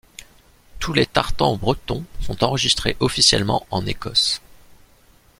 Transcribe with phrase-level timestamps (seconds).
[0.79, 4.41] Tous les tartans bretons sont enregistrés officiellement en Écosse.